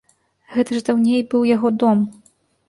Гэта 0.55 0.71
ж 0.77 0.81
даўней 0.87 1.21
быў 1.35 1.45
яго 1.51 1.73
дом. 1.85 2.03